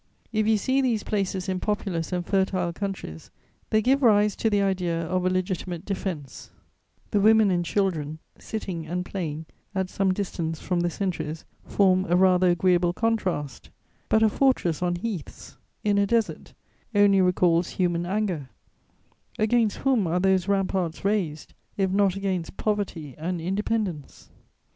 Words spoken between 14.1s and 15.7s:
a fortress on heaths,